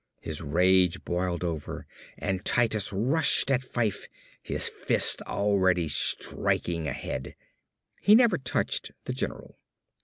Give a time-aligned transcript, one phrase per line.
[0.19, 1.85] His rage boiled over
[2.17, 4.07] and Titus rushed at Fyfe,
[4.41, 7.35] his fist already striking ahead.
[8.01, 9.59] He never touched the general.